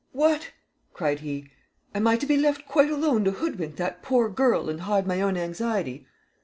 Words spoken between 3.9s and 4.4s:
poor